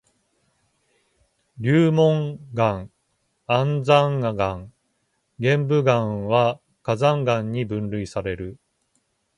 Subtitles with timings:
[1.59, 2.89] 流紋岩、
[3.45, 4.73] 安山岩、
[5.37, 8.57] 玄武岩は火山岩に分類される。